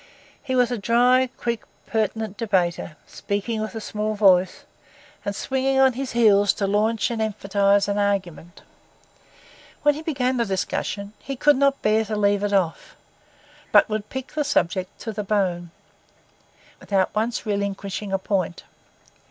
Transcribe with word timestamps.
He 0.41 0.55
was 0.55 0.71
a 0.71 0.79
dry, 0.79 1.29
quick, 1.37 1.61
pertinent 1.85 2.35
debater, 2.35 2.95
speaking 3.05 3.61
with 3.61 3.75
a 3.75 3.79
small 3.79 4.15
voice, 4.15 4.63
and 5.23 5.35
swinging 5.35 5.79
on 5.79 5.93
his 5.93 6.13
heels 6.13 6.53
to 6.53 6.65
launch 6.65 7.11
and 7.11 7.21
emphasise 7.21 7.87
an 7.87 7.99
argument. 7.99 8.63
When 9.83 9.93
he 9.93 10.01
began 10.01 10.39
a 10.39 10.45
discussion, 10.45 11.13
he 11.19 11.35
could 11.35 11.55
not 11.55 11.83
bear 11.83 12.03
to 12.05 12.15
leave 12.15 12.43
it 12.43 12.51
off, 12.51 12.95
but 13.71 13.89
would 13.89 14.09
pick 14.09 14.29
the 14.29 14.43
subject 14.43 14.99
to 15.01 15.11
the 15.11 15.23
bone, 15.23 15.69
without 16.79 17.13
once 17.13 17.45
relinquishing 17.45 18.11
a 18.11 18.17
point. 18.17 18.63